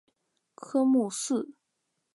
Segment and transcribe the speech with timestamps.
[0.55, 1.47] 科目四